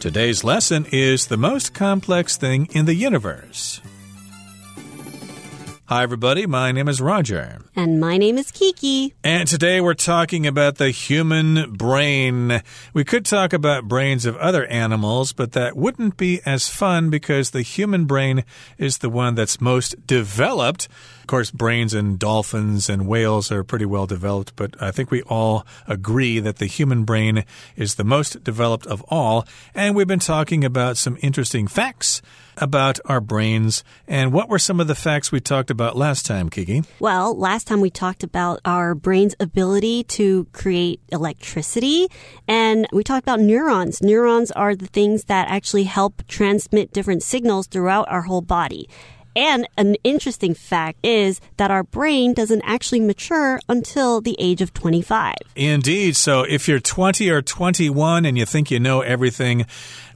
[0.00, 3.80] Today's lesson is the most complex thing in the universe.
[5.86, 6.46] Hi, everybody.
[6.46, 7.58] My name is Roger.
[7.74, 9.14] And my name is Kiki.
[9.24, 12.62] And today we're talking about the human brain.
[12.94, 17.50] We could talk about brains of other animals, but that wouldn't be as fun because
[17.50, 18.44] the human brain
[18.76, 20.86] is the one that's most developed.
[21.28, 25.20] Of course, brains in dolphins and whales are pretty well developed, but I think we
[25.24, 27.44] all agree that the human brain
[27.76, 29.46] is the most developed of all.
[29.74, 32.22] And we've been talking about some interesting facts
[32.56, 33.84] about our brains.
[34.06, 36.82] And what were some of the facts we talked about last time, Kiki?
[36.98, 42.08] Well, last time we talked about our brain's ability to create electricity,
[42.48, 44.00] and we talked about neurons.
[44.00, 48.88] Neurons are the things that actually help transmit different signals throughout our whole body.
[49.36, 54.74] And an interesting fact is that our brain doesn't actually mature until the age of
[54.74, 55.34] 25.
[55.54, 56.16] Indeed.
[56.16, 59.66] So if you're 20 or 21 and you think you know everything,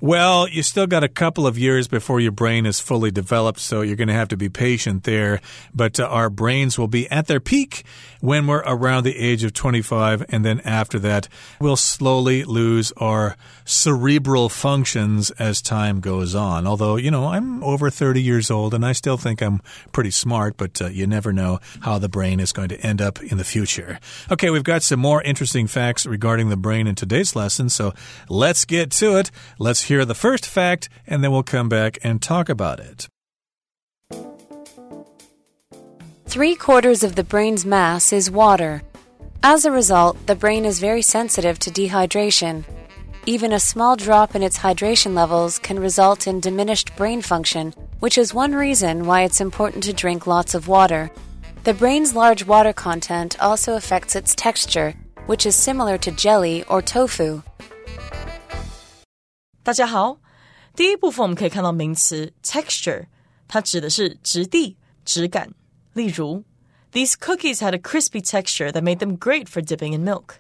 [0.03, 3.83] well, you still got a couple of years before your brain is fully developed, so
[3.83, 5.41] you're going to have to be patient there.
[5.73, 7.85] But uh, our brains will be at their peak
[8.21, 11.29] when we're around the age of 25, and then after that,
[11.61, 16.67] we'll slowly lose our cerebral functions as time goes on.
[16.67, 19.61] Although, you know, I'm over 30 years old and I still think I'm
[19.93, 23.23] pretty smart, but uh, you never know how the brain is going to end up
[23.23, 24.01] in the future.
[24.31, 27.95] Okay, we've got some more interesting facts regarding the brain in today's lesson, so
[28.29, 29.31] let's get to it.
[29.59, 33.09] Let's hear the first fact, and then we'll come back and talk about it.
[36.27, 38.83] Three quarters of the brain's mass is water.
[39.43, 42.65] As a result, the brain is very sensitive to dehydration.
[43.27, 48.17] Even a small drop in its hydration levels can result in diminished brain function, which
[48.17, 51.11] is one reason why it's important to drink lots of water.
[51.65, 54.95] The brain's large water content also affects its texture,
[55.27, 57.43] which is similar to jelly or tofu.
[59.68, 60.22] 大家好，
[60.78, 63.08] 第一部分我们可以看到名词 texture，
[63.50, 65.54] 它指的是质地、质感。
[65.92, 66.46] 例如，
[66.94, 70.36] These cookies had a crispy texture that made them great for dipping in milk。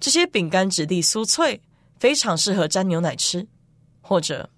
[0.00, 1.60] 这些饼干质地酥脆，
[2.00, 3.46] 非常适合沾牛奶吃。
[4.00, 4.50] 或者，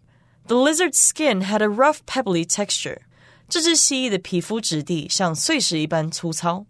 [0.47, 3.01] The lizard's skin had a rough, pebbly texture。
[3.47, 6.65] 这只蜥蜴的皮肤质地像碎石一般粗糙。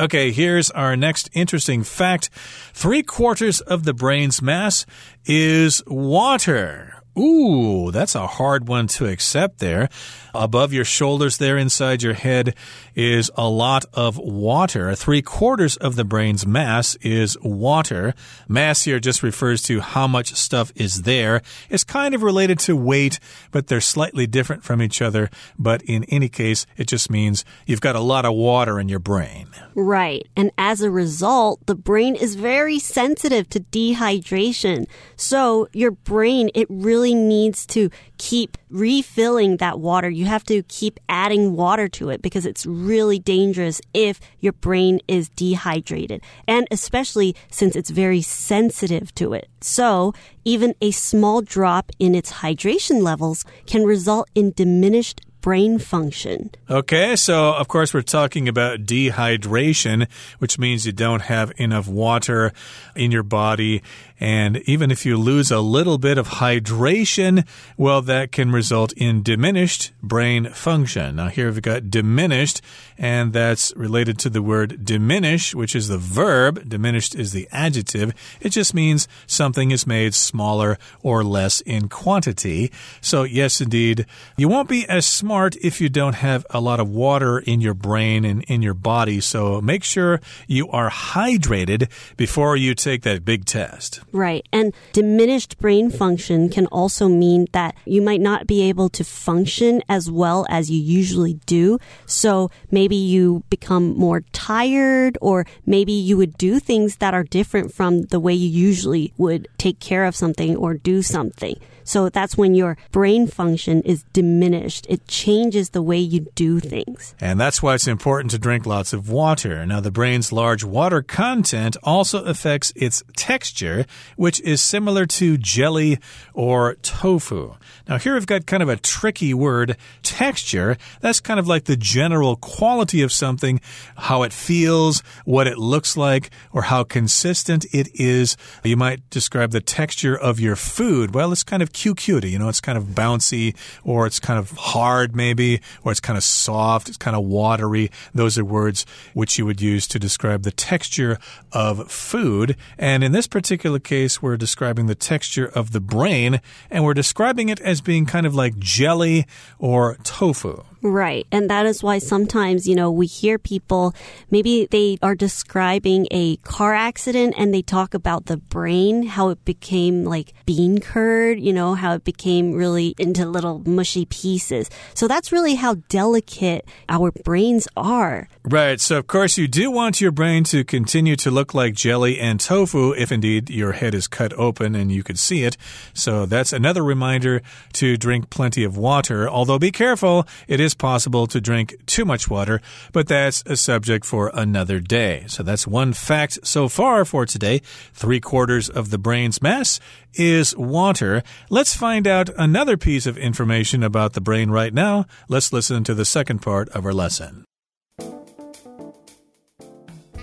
[0.00, 2.30] Okay, here's our next interesting fact.
[2.72, 4.86] Three quarters of the brain's mass
[5.26, 6.99] is water.
[7.18, 9.88] Ooh, that's a hard one to accept there.
[10.32, 12.54] Above your shoulders, there inside your head,
[12.94, 14.94] is a lot of water.
[14.94, 18.14] Three quarters of the brain's mass is water.
[18.48, 21.42] Mass here just refers to how much stuff is there.
[21.68, 23.18] It's kind of related to weight,
[23.50, 25.30] but they're slightly different from each other.
[25.58, 29.00] But in any case, it just means you've got a lot of water in your
[29.00, 29.48] brain.
[29.74, 30.28] Right.
[30.36, 34.86] And as a result, the brain is very sensitive to dehydration.
[35.16, 40.08] So your brain, it really needs to keep refilling that water.
[40.10, 45.00] You have to keep adding water to it because it's really dangerous if your brain
[45.08, 46.22] is dehydrated.
[46.46, 49.48] And especially since it's very sensitive to it.
[49.60, 50.12] So
[50.44, 56.50] even a small drop in its hydration levels can result in diminished brain function.
[56.68, 60.06] Okay, so of course we're talking about dehydration,
[60.38, 62.52] which means you don't have enough water
[62.94, 63.82] in your body.
[64.20, 67.46] And even if you lose a little bit of hydration,
[67.78, 71.16] well, that can result in diminished brain function.
[71.16, 72.60] Now, here we've got diminished,
[72.98, 76.68] and that's related to the word diminish, which is the verb.
[76.68, 78.12] Diminished is the adjective.
[78.42, 82.70] It just means something is made smaller or less in quantity.
[83.00, 84.04] So, yes, indeed,
[84.36, 87.74] you won't be as smart if you don't have a lot of water in your
[87.74, 89.20] brain and in your body.
[89.20, 91.88] So, make sure you are hydrated
[92.18, 94.00] before you take that big test.
[94.12, 94.46] Right.
[94.52, 99.82] And diminished brain function can also mean that you might not be able to function
[99.88, 101.78] as well as you usually do.
[102.06, 107.72] So maybe you become more tired or maybe you would do things that are different
[107.72, 111.56] from the way you usually would take care of something or do something.
[111.90, 114.86] So that's when your brain function is diminished.
[114.88, 117.16] It changes the way you do things.
[117.20, 119.66] And that's why it's important to drink lots of water.
[119.66, 125.98] Now, the brain's large water content also affects its texture, which is similar to jelly
[126.32, 127.56] or tofu.
[127.88, 130.76] Now, here we've got kind of a tricky word, texture.
[131.00, 133.60] That's kind of like the general quality of something,
[133.96, 138.36] how it feels, what it looks like, or how consistent it is.
[138.62, 141.16] You might describe the texture of your food.
[141.16, 144.50] Well, it's kind of QQ You know, it's kind of bouncy or it's kind of
[144.50, 147.90] hard maybe or it's kind of soft, it's kind of watery.
[148.14, 148.84] Those are words
[149.14, 151.18] which you would use to describe the texture
[151.52, 152.56] of food.
[152.78, 156.40] And in this particular case, we're describing the texture of the brain
[156.70, 159.26] and we're describing it as being kind of like jelly
[159.58, 160.64] or tofu.
[160.82, 161.26] Right.
[161.30, 163.94] And that is why sometimes, you know, we hear people,
[164.30, 169.44] maybe they are describing a car accident and they talk about the brain, how it
[169.44, 174.70] became like bean curd, you know, how it became really into little mushy pieces.
[174.94, 178.28] So that's really how delicate our brains are.
[178.44, 178.80] Right.
[178.80, 182.40] So, of course, you do want your brain to continue to look like jelly and
[182.40, 185.58] tofu if indeed your head is cut open and you could see it.
[185.92, 187.42] So, that's another reminder
[187.74, 189.28] to drink plenty of water.
[189.28, 192.60] Although, be careful, it is possible to drink too much water,
[192.92, 195.24] but that's a subject for another day.
[195.26, 197.60] So, that's one fact so far for today.
[197.92, 199.80] Three quarters of the brain's mass
[200.14, 201.22] is water.
[201.48, 205.06] Let's find out another piece of information about the brain right now.
[205.28, 207.44] Let's listen to the second part of our lesson.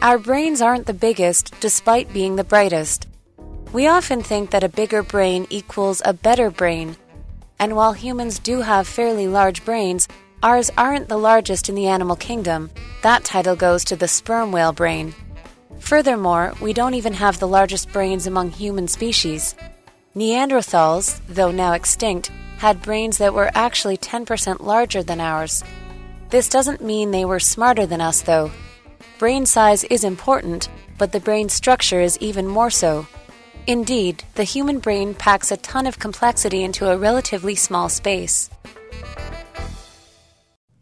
[0.02, 3.08] Our brains aren't the biggest despite being the brightest.
[3.74, 6.96] We often think that a bigger brain equals a better brain.
[7.60, 10.08] And while humans do have fairly large brains,
[10.44, 12.70] ours aren't the largest in the animal kingdom.
[13.02, 15.14] That title goes to the sperm whale brain.
[15.80, 19.56] Furthermore, we don't even have the largest brains among human species.
[20.16, 25.64] Neanderthals, though now extinct, had brains that were actually 10% larger than ours.
[26.30, 28.52] This doesn't mean they were smarter than us, though.
[29.20, 33.08] Brain size is important, but the brain structure is even more so.
[33.68, 38.50] Indeed, the human brain packs a ton of complexity into a relatively small space.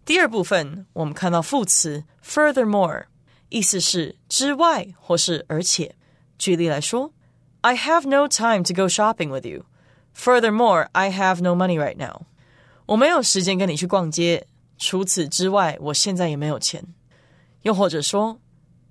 [0.04, 3.04] 第二部分，我们看到副词 furthermore，
[3.48, 5.94] 意思是之外或是而且。
[6.36, 7.12] 举例来说，
[7.60, 9.66] I have no time to go shopping with you.
[10.16, 12.22] Furthermore, I have no money right now.
[12.86, 14.48] 我没有时间跟你去逛街。
[14.78, 16.82] 除此之外，我现在也没有钱。
[17.62, 18.40] 又或者说，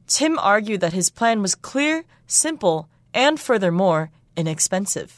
[0.07, 5.09] Tim argued that his plan was clear, simple, and furthermore inexpensive.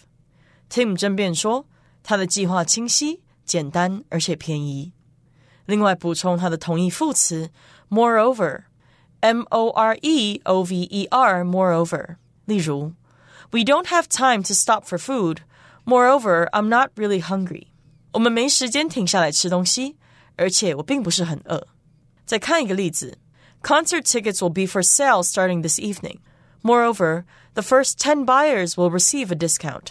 [0.69, 1.67] Tim 争辩说，
[2.01, 4.93] 他的计划清晰、简单而且便宜。
[5.65, 7.49] 另外补充他的同义副词
[7.89, 12.15] moreover，m o r e o v e r moreover。
[12.45, 12.93] 例如，
[13.51, 15.39] We don't have time to stop for food.
[15.85, 17.67] Moreover, I'm not really hungry.
[18.13, 19.97] 我们没时间停下来吃东西，
[20.37, 21.67] 而且我并不是很饿。
[22.25, 23.17] 再看一个例子。
[23.63, 26.17] Concert tickets will be for sale starting this evening.
[26.63, 29.89] Moreover, the first 10 buyers will receive a discount.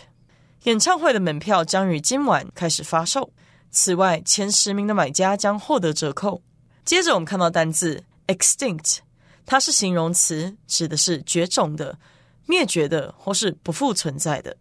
[0.64, 3.32] 演唱会的门票将于今晚开始发售。
[3.75, 6.41] 此外，前十名的买家将获得折扣。
[6.85, 8.99] 接着，我们看到单字 extinct，
[9.45, 11.99] 它是形容词，指的是绝种的、
[12.45, 14.55] 灭绝的或是不复存在的。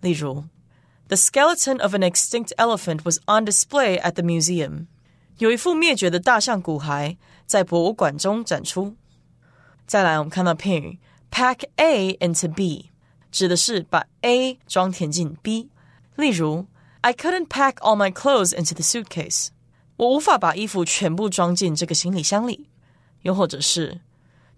[0.00, 0.44] 例如
[1.06, 4.86] ，The skeleton of an extinct elephant was on display at the museum.
[5.38, 7.16] 有一副灭绝的大象骨骸
[7.46, 8.96] 在博物馆中展出。
[9.86, 10.98] 再来，我们看到片语
[11.30, 12.90] pack A into B，
[13.30, 15.70] 指的是把 A 装填进 B。
[16.16, 16.66] 例如
[17.01, 19.49] ，I couldn't pack all my clothes into the suitcase。
[19.97, 22.69] 我无法把衣服全部装进这个行李箱里。
[23.21, 24.01] 又或者是，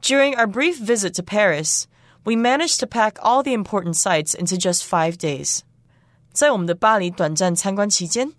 [0.02, 1.86] During our brief visit to Paris,
[2.24, 5.60] we managed to pack all the important sites into just five days。
[6.32, 8.34] 在我们的巴黎短暂参观期间，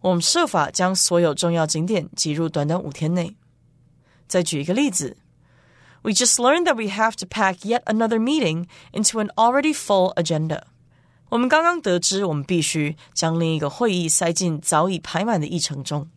[0.00, 3.36] 我们设法将所有重要景点挤入短短五天内。
[4.28, 5.16] 再举一个例子，
[6.02, 10.62] We just learned that we have to pack yet another meeting into an already full agenda。
[11.34, 16.08] 我们刚刚得知，我们必须将另一个会议塞进早已排满的议程中。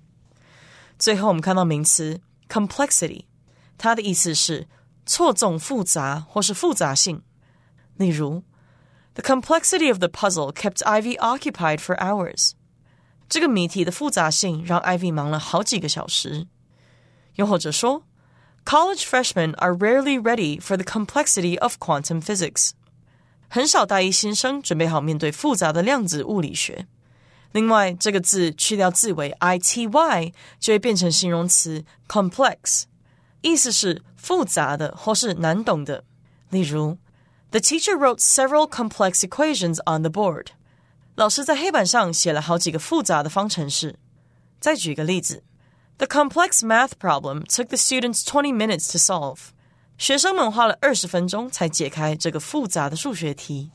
[0.97, 3.25] 最后，我们看到名词 complexity，
[3.77, 4.67] 它的意思是
[5.05, 7.21] 错综复杂或是复杂性。
[7.97, 8.43] 例如，
[9.13, 12.53] The complexity of the puzzle kept Ivy occupied for hours。
[13.29, 16.47] 这个谜题的复杂性让 Ivy 忙了好几个小时。
[17.35, 18.03] 又或者说，
[18.65, 22.71] College freshmen are rarely ready for the complexity of quantum physics。
[23.48, 26.86] 很少大一新生准备好面对复杂的量子物理学。
[27.52, 32.84] 另外，这个字去掉字尾 i t y，就会变成形容词 complex，
[33.40, 36.04] 意思是复杂的或是难懂的。
[36.50, 36.98] 例如
[37.50, 40.48] ，The teacher wrote several complex equations on the board。
[41.14, 43.96] 老师在黑板上写了好几个复杂的方程式。
[44.60, 45.42] 再举个例子。
[45.98, 49.50] The complex math problem took the students 20 minutes to solve.
[49.97, 53.71] 学生们花了二十分钟才解开这个复杂的数学题。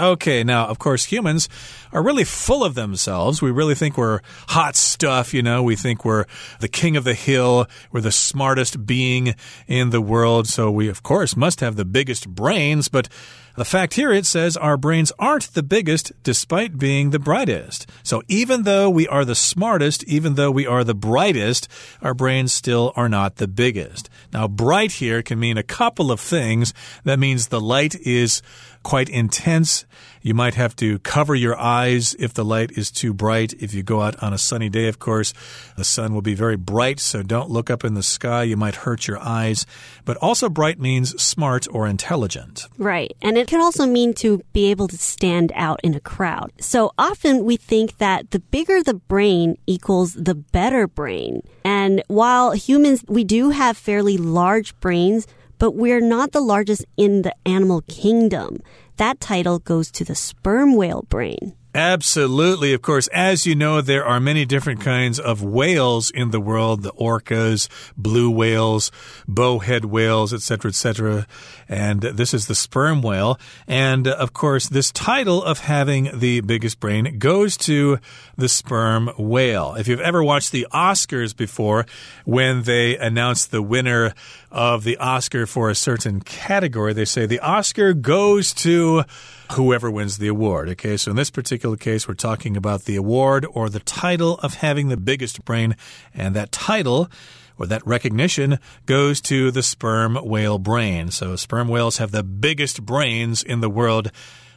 [0.00, 1.48] Okay, now, of course, humans
[1.92, 3.42] are really full of themselves.
[3.42, 5.60] We really think we're hot stuff, you know.
[5.64, 6.26] We think we're
[6.60, 7.66] the king of the hill.
[7.90, 9.34] We're the smartest being
[9.66, 10.46] in the world.
[10.46, 13.08] So we, of course, must have the biggest brains, but
[13.55, 17.87] the fact here it says our brains aren't the biggest despite being the brightest.
[18.01, 21.67] So even though we are the smartest, even though we are the brightest,
[22.01, 24.09] our brains still are not the biggest.
[24.31, 26.73] Now, bright here can mean a couple of things.
[27.03, 28.41] That means the light is
[28.83, 29.85] quite intense.
[30.21, 33.53] You might have to cover your eyes if the light is too bright.
[33.59, 35.33] If you go out on a sunny day, of course,
[35.75, 38.43] the sun will be very bright, so don't look up in the sky.
[38.43, 39.65] You might hurt your eyes.
[40.05, 42.67] But also, bright means smart or intelligent.
[42.77, 43.13] Right.
[43.21, 46.51] And it can also mean to be able to stand out in a crowd.
[46.59, 51.41] So often we think that the bigger the brain equals the better brain.
[51.65, 55.27] And while humans, we do have fairly large brains,
[55.63, 58.57] but we're not the largest in the animal kingdom.
[58.97, 61.55] That title goes to the sperm whale brain.
[61.75, 62.71] Absolutely.
[62.73, 66.83] Of course, as you know, there are many different kinds of whales in the world
[66.83, 68.91] the orcas, blue whales,
[69.27, 71.27] bowhead whales, etc., etc.
[71.67, 73.39] And this is the sperm whale.
[73.67, 77.97] And uh, of course, this title of having the biggest brain goes to
[78.37, 79.73] the sperm whale.
[79.73, 81.87] If you've ever watched the Oscars before,
[82.23, 84.13] when they announce the winner
[84.51, 89.05] of the Oscar for a certain category, they say the Oscar goes to
[89.53, 90.69] whoever wins the award.
[90.69, 94.55] Okay, so in this particular case, we're talking about the award or the title of
[94.55, 95.75] having the biggest brain,
[96.13, 97.09] and that title
[97.57, 101.11] or that recognition goes to the sperm whale brain.
[101.11, 104.11] So sperm whales have the biggest brains in the world.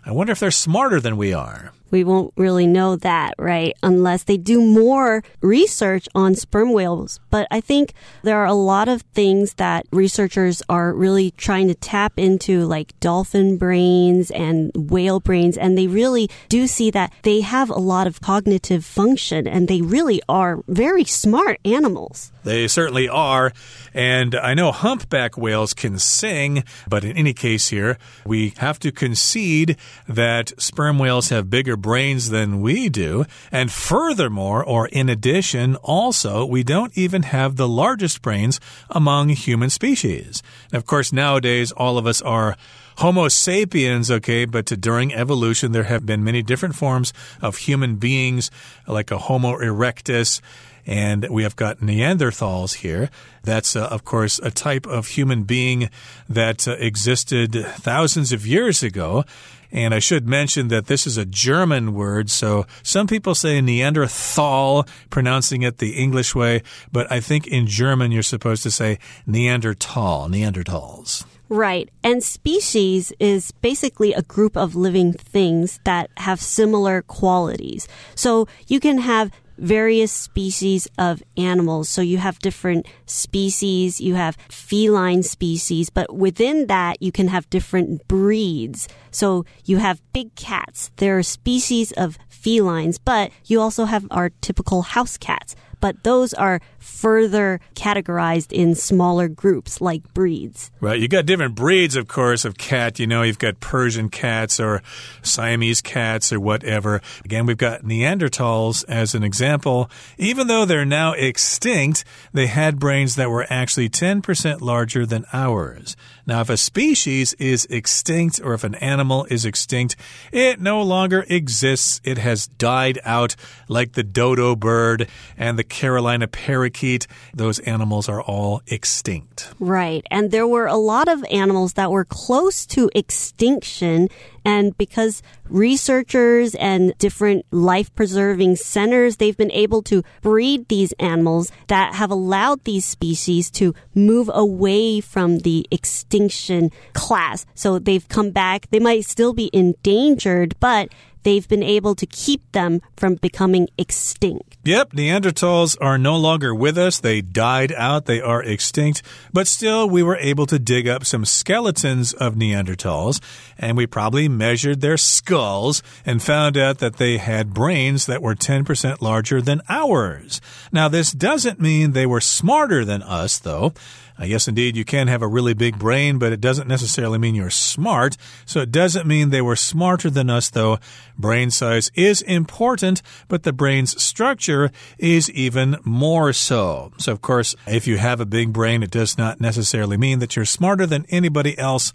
[0.04, 3.74] I wonder if they're smarter than we are we won't really know that, right?
[3.82, 7.20] Unless they do more research on sperm whales.
[7.30, 11.74] But I think there are a lot of things that researchers are really trying to
[11.74, 15.56] tap into, like dolphin brains and whale brains.
[15.56, 19.82] And they really do see that they have a lot of cognitive function and they
[19.82, 22.32] really are very smart animals.
[22.44, 23.52] They certainly are.
[23.92, 28.92] And I know humpback whales can sing, but in any case here, we have to
[28.92, 29.76] concede
[30.06, 33.24] that sperm whales have bigger brains than we do.
[33.52, 38.58] And furthermore, or in addition, also, we don't even have the largest brains
[38.90, 40.42] among human species.
[40.72, 42.56] And of course, nowadays, all of us are
[42.96, 48.50] Homo sapiens, okay, but during evolution, there have been many different forms of human beings,
[48.88, 50.40] like a Homo erectus
[50.86, 53.10] and we have got Neanderthals here.
[53.42, 55.90] That's, uh, of course, a type of human being
[56.28, 59.24] that uh, existed thousands of years ago.
[59.72, 64.86] And I should mention that this is a German word, so some people say Neanderthal,
[65.10, 70.28] pronouncing it the English way, but I think in German you're supposed to say Neanderthal,
[70.28, 71.24] Neanderthals.
[71.48, 71.90] Right.
[72.02, 77.86] And species is basically a group of living things that have similar qualities.
[78.16, 81.88] So you can have various species of animals.
[81.88, 87.48] So you have different species, you have feline species, but within that you can have
[87.50, 88.88] different breeds.
[89.10, 90.90] So you have big cats.
[90.96, 96.34] There are species of felines, but you also have our typical house cats but those
[96.34, 100.70] are further categorized in smaller groups like breeds.
[100.80, 101.00] Right.
[101.00, 102.98] you've got different breeds, of course, of cat.
[102.98, 104.82] You know, you've got Persian cats or
[105.22, 107.02] Siamese cats or whatever.
[107.24, 109.90] Again, we've got Neanderthals as an example.
[110.18, 115.96] Even though they're now extinct, they had brains that were actually 10% larger than ours.
[116.26, 119.94] Now, if a species is extinct or if an animal is extinct,
[120.32, 122.00] it no longer exists.
[122.02, 123.36] It has died out
[123.68, 127.06] like the dodo bird and the Carolina parakeet.
[127.32, 129.52] Those animals are all extinct.
[129.60, 130.04] Right.
[130.10, 134.08] And there were a lot of animals that were close to extinction
[134.46, 141.50] and because researchers and different life preserving centers, they've been able to breed these animals
[141.66, 147.44] that have allowed these species to move away from the extinction class.
[147.56, 148.68] So they've come back.
[148.70, 150.90] They might still be endangered, but
[151.26, 154.56] they've been able to keep them from becoming extinct.
[154.64, 157.00] Yep, Neanderthals are no longer with us.
[157.00, 159.02] They died out, they are extinct.
[159.32, 163.20] But still, we were able to dig up some skeletons of Neanderthals,
[163.58, 168.36] and we probably measured their skulls and found out that they had brains that were
[168.36, 170.40] 10% larger than ours.
[170.70, 173.72] Now, this doesn't mean they were smarter than us, though.
[174.18, 177.34] Uh, yes, indeed, you can have a really big brain, but it doesn't necessarily mean
[177.34, 178.16] you're smart.
[178.44, 180.78] So it doesn't mean they were smarter than us, though.
[181.18, 186.92] Brain size is important, but the brain's structure is even more so.
[186.98, 190.36] So, of course, if you have a big brain, it does not necessarily mean that
[190.36, 191.92] you're smarter than anybody else.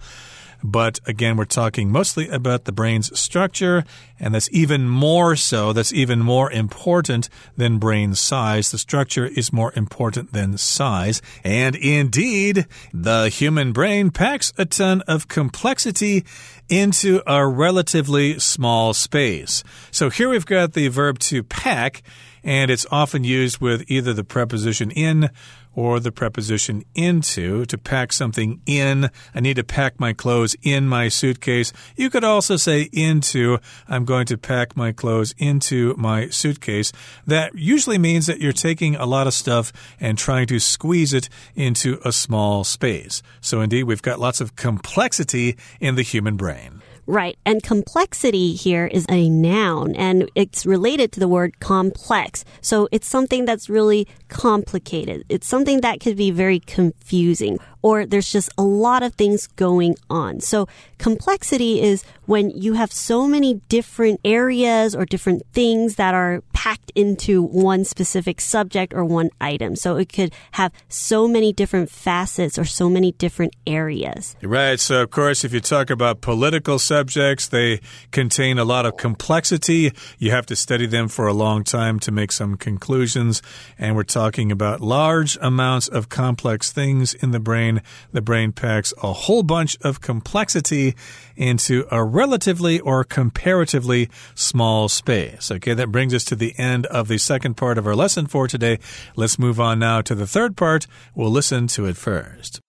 [0.64, 3.84] But again, we're talking mostly about the brain's structure,
[4.20, 8.72] and that's even more so, that's even more important than brain size.
[8.72, 11.22] The structure is more important than size.
[11.44, 16.26] And indeed, the human brain packs a ton of complexity
[16.72, 19.62] into a relatively small space.
[19.92, 22.02] So here we've got the verb to pack,
[22.44, 25.30] and it's often used with either the preposition in
[25.74, 29.10] or the preposition into to pack something in.
[29.34, 31.72] I need to pack my clothes in my suitcase.
[31.96, 33.60] You could also say into.
[33.88, 36.92] I'm going to pack my clothes into my suitcase.
[37.26, 41.30] That usually means that you're taking a lot of stuff and trying to squeeze it
[41.56, 43.24] into a small space.
[43.40, 46.61] So, indeed, we've got lots of complexity in the human brain.
[47.08, 47.38] Right.
[47.46, 52.46] And complexity here is a noun and it's related to the word complex.
[52.62, 55.26] So it's something that's really complicated.
[55.28, 59.96] It's something that could be very confusing or there's just a lot of things going
[60.10, 60.40] on.
[60.40, 60.68] So
[61.00, 66.92] complexity is when you have so many different areas or different things that are packed
[66.94, 69.76] into one specific subject or one item.
[69.76, 74.36] So it could have so many different facets or so many different areas.
[74.44, 74.80] Right.
[74.80, 79.92] So, of course, if you talk about political subjects, they contain a lot of complexity.
[80.20, 83.42] You have to study them for a long time to make some conclusions.
[83.80, 87.82] And we're talking about large amounts of complex things in the brain.
[88.12, 90.96] The brain packs a whole bunch of complexity
[91.36, 95.50] into a relatively or comparatively small space.
[95.50, 98.48] Okay, that brings us to the end of the second part of our lesson for
[98.48, 98.80] today.
[99.16, 100.88] Let's move on now to the third part.
[101.16, 102.60] We'll listen to it first.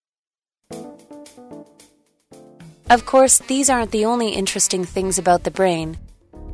[2.90, 5.96] Of course, these aren't the only interesting things about the brain.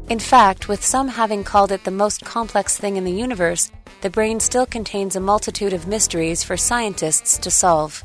[0.08, 3.70] In fact, with some having called it the most complex thing in the universe,
[4.00, 8.04] the brain still contains a multitude of mysteries for scientists to solve.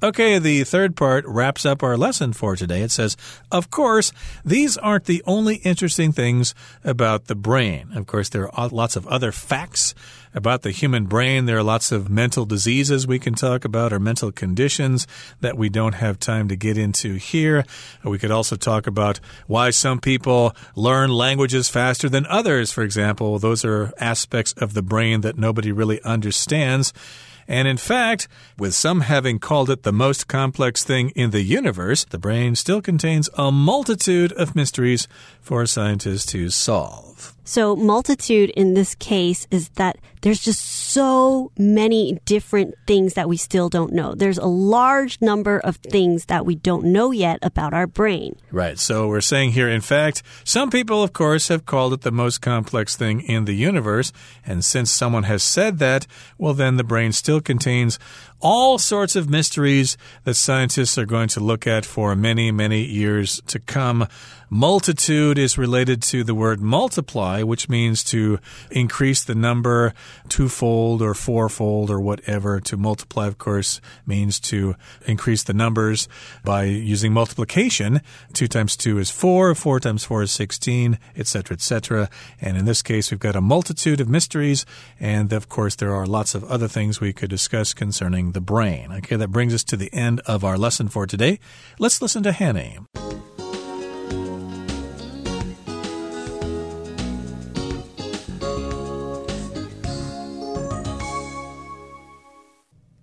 [0.00, 2.82] Okay, the third part wraps up our lesson for today.
[2.82, 3.16] It says,
[3.50, 4.12] Of course,
[4.44, 7.88] these aren't the only interesting things about the brain.
[7.96, 9.96] Of course, there are lots of other facts
[10.32, 11.46] about the human brain.
[11.46, 15.04] There are lots of mental diseases we can talk about or mental conditions
[15.40, 17.64] that we don't have time to get into here.
[18.04, 23.40] We could also talk about why some people learn languages faster than others, for example.
[23.40, 26.92] Those are aspects of the brain that nobody really understands.
[27.48, 32.04] And in fact, with some having called it the most complex thing in the universe,
[32.04, 35.08] the brain still contains a multitude of mysteries
[35.40, 37.34] for scientists to solve.
[37.44, 43.36] So, multitude in this case is that there's just so many different things that we
[43.36, 44.14] still don't know.
[44.14, 48.36] There's a large number of things that we don't know yet about our brain.
[48.50, 48.78] Right.
[48.78, 52.40] So, we're saying here, in fact, some people, of course, have called it the most
[52.40, 54.12] complex thing in the universe.
[54.44, 56.06] And since someone has said that,
[56.38, 57.98] well, then the brain still contains
[58.40, 63.40] all sorts of mysteries that scientists are going to look at for many, many years
[63.46, 64.06] to come.
[64.50, 68.38] Multitude is related to the word multiply, which means to
[68.70, 69.92] increase the number
[70.30, 72.58] twofold or fourfold or whatever.
[72.60, 74.74] To multiply, of course, means to
[75.04, 76.08] increase the numbers
[76.44, 78.00] by using multiplication.
[78.32, 82.08] Two times two is four, four times four is 16, etc., etc.
[82.40, 84.64] And in this case, we've got a multitude of mysteries.
[84.98, 88.91] And of course, there are lots of other things we could discuss concerning the brain.
[88.97, 91.39] Okay, that brings us to the end of our lesson for today.
[91.79, 92.85] Let's listen to Hannah.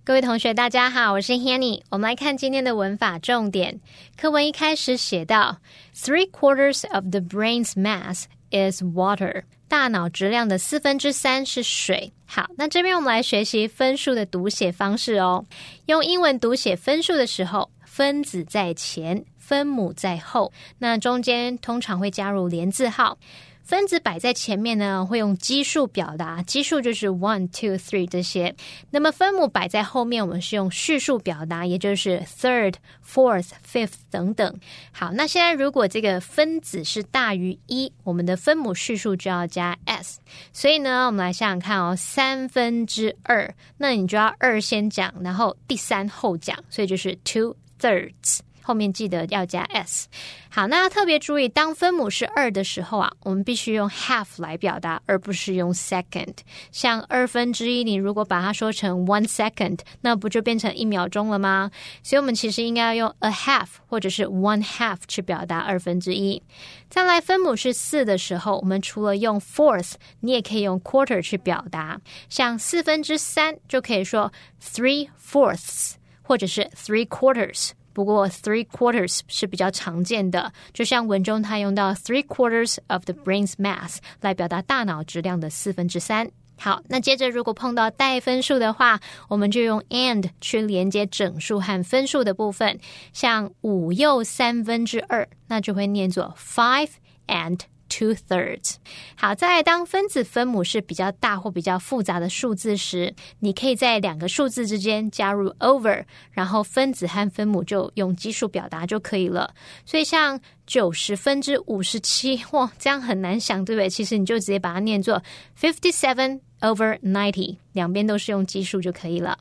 [0.03, 1.83] 各位同学，大家好，我是 Hanny。
[1.89, 3.81] 我们来看今天的文法重点。
[4.17, 5.59] 课文一开始写到，
[5.95, 9.44] three quarters of the brain's mass is water。
[9.68, 12.14] 大脑质量的四分之三是水。
[12.26, 15.44] 好，那这边我们来学习分数的读写方式哦。
[15.88, 23.18] 用英文读写分数的时候，分子在前，分母在后，那中间通常会加入连字号。
[23.64, 28.56] 分子摆在前面呢，会用基数表达，基数就是 one、two、three 这些。
[28.92, 34.56] 那么分母摆在后面，我们是用序数表达，也就是 third、fourth、fifth 等等。
[34.92, 40.20] 好，那现在如果这个分子是大于一，我们的分母序数就要加 s。
[40.54, 48.45] 所以呢，我们来想想看哦，三分之二，那你就要二先讲，然后第三后讲，所以就是 two thirds。
[48.66, 50.08] 后面记得要加 s。
[50.50, 56.38] 好，那要特别注意，当分母是二的时候啊，我们必须用 half 来表达，而不是用 second。
[56.72, 61.70] 像二分之一，你如果把它说成 one second，那不就变成一秒钟了吗？
[62.02, 66.42] 所以，我们其实应该要用 a half 或者是 one half 去表达二分之一。
[66.90, 72.02] 再来，分母是四的时候，我们除了用 fourth，你也可以用 quarter 去表达。
[72.30, 74.32] 像四分之三就可以说
[74.64, 77.72] three fourths，或者是 three quarters。
[77.96, 86.30] 不过 three quarters 是比较常见的，就像文中它用到 three quarters of the brain's mass 来表达大脑质量的四分之三。
[86.58, 92.78] 好，那接着如果碰到带分数的话，我们就用 and 去连接整数和分数的部分，
[93.14, 96.90] 像五又三分之二，那就会念作 five
[97.28, 97.60] and。
[97.88, 98.76] Two thirds。
[99.16, 109.54] 好，在当分子分母是比较大或比较复杂的数字时，你可以在两个数字之间加入 over，然后分子和分母就用基数表达就可以了。
[109.86, 113.90] 所以像九十分之五十七，哇，这样很难想，对不对？
[113.90, 115.22] 其实你就直接把它念作
[115.60, 119.38] fifty seven over ninety，两边都是用基数就可以了。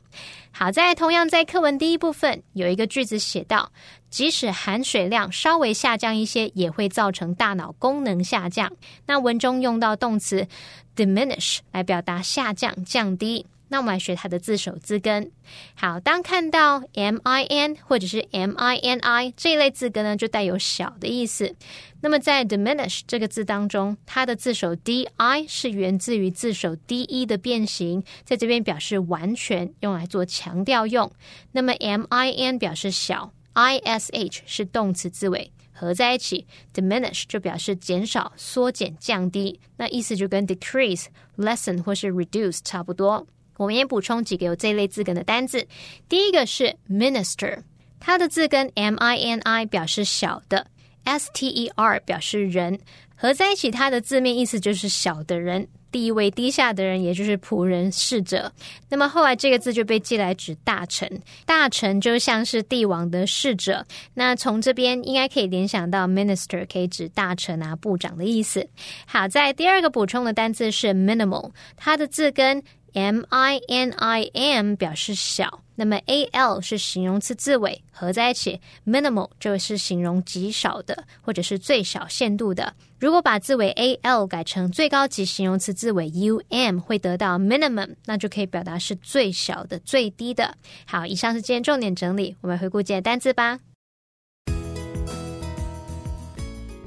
[0.51, 3.71] 好在同样在课文第一部分有一个句子写到。
[4.07, 8.71] 即使含水量稍微下降一些，也会造成大脑功能下降。
[9.05, 10.47] 那文中用到动词
[10.95, 13.45] diminish 来表达下降、降低。
[13.69, 15.31] 那我们来学它的字首字根。
[15.75, 21.55] 好，当看到 m i n 或者是 m i n i 这一类字根呢，就带有小的意思。
[22.01, 31.11] 那么在 diminish 这个字当中，它的字首 d i 是源自于字首 d e 的变形，在这边表示完全，用来做强调用。
[31.51, 33.31] 那么 m i n 表示小。
[33.55, 41.05] ish 是动词字尾，合在一起，diminish 就表示减少、缩减、降低，那意思就跟 decrease、
[41.37, 43.25] lessen 或是 reduce 差不多。
[43.57, 45.67] 我们也补充几个有这类字根的单字。
[46.09, 47.59] 第一个是 minister，
[47.99, 50.67] 它的字根 m i n i 表示小的
[51.03, 52.79] ，s t e r 表示人，
[53.15, 55.67] 合在一起，它的字面意思就是小的人。
[55.91, 58.51] 地位低下的人，也就是仆人、侍者。
[58.89, 61.09] 那么后来这个字就被记来指大臣，
[61.45, 63.85] 大臣就像是帝王的侍者。
[64.13, 68.67] 那从这边应该可以联想到 minister 可以指大臣啊、部长的意思。
[69.05, 72.61] 好在第二个补充的单字是 minimal，它的字根。
[72.95, 82.73] M I N I M 表示小，那么 A L 是形容词字尾，合在一起，minimal 就是形容极少的，或者是最小限度的。
[82.97, 90.55] 如果把字尾 A L 改成最高级形容词字尾 U M，会得到 minimum，那就可以表达是最小的、最低的。
[90.85, 93.59] 好，以上是今天重点整理，我们回顾今天单词吧。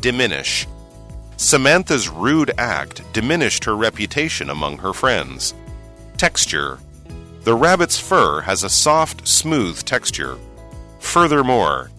[0.01, 0.65] Diminish.
[1.37, 5.53] Samantha's rude act diminished her reputation among her friends.
[6.19, 6.81] Texture
[7.45, 10.37] The rabbit's fur has a soft, smooth texture.
[10.99, 11.93] Furthermore,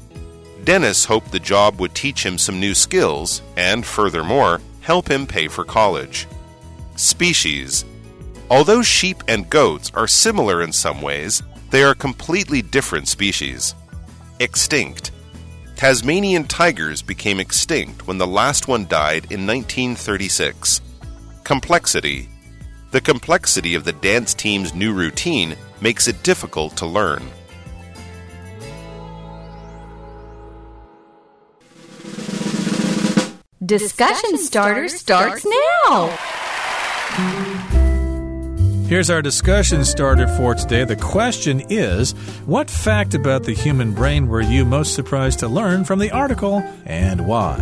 [0.66, 5.48] Dennis hoped the job would teach him some new skills and, furthermore, help him pay
[5.48, 6.28] for college.
[6.98, 7.86] Species
[8.50, 13.74] Although sheep and goats are similar in some ways, they are completely different species.
[14.42, 15.12] Extinct
[15.78, 20.82] Tasmanian tigers became extinct when the last one died in 1936.
[21.46, 22.28] Complexity
[22.92, 27.24] the complexity of the dance team's new routine makes it difficult to learn.
[33.66, 36.08] Discussion starter starts now.
[38.88, 40.84] Here's our discussion starter for today.
[40.84, 42.14] The question is
[42.48, 46.64] What fact about the human brain were you most surprised to learn from the article
[46.86, 47.58] and why?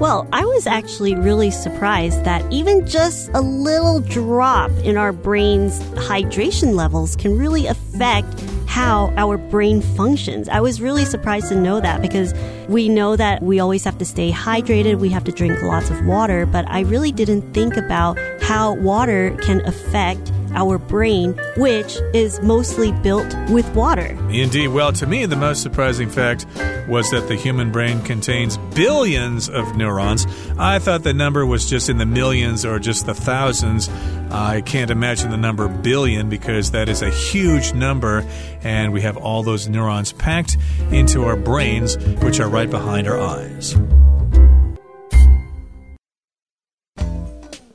[0.00, 5.80] Well, I was actually really surprised that even just a little drop in our brain's
[6.06, 10.48] hydration levels can really affect how our brain functions.
[10.48, 12.32] I was really surprised to know that because
[12.68, 16.06] we know that we always have to stay hydrated, we have to drink lots of
[16.06, 22.40] water, but I really didn't think about how water can affect our brain, which is
[22.40, 24.16] mostly built with water.
[24.30, 24.68] Indeed.
[24.68, 26.46] Well, to me, the most surprising fact
[26.88, 30.26] was that the human brain contains billions of neurons.
[30.58, 33.88] I thought the number was just in the millions or just the thousands.
[34.30, 38.26] I can't imagine the number billion because that is a huge number,
[38.62, 40.56] and we have all those neurons packed
[40.90, 43.76] into our brains, which are right behind our eyes.